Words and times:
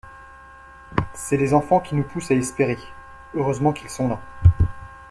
C'est 1.13 1.37
les 1.37 1.53
enfants 1.53 1.79
qui 1.79 1.93
nous 1.93 2.01
poussent 2.01 2.31
à 2.31 2.33
espérer, 2.33 2.79
heureusement 3.35 3.71
qu'ils 3.71 3.91
sont 3.91 4.07
là. 4.07 4.19